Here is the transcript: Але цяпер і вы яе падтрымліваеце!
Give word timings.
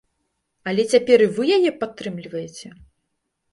Але 0.71 0.85
цяпер 0.93 1.25
і 1.27 1.29
вы 1.35 1.43
яе 1.59 1.71
падтрымліваеце! 1.85 2.67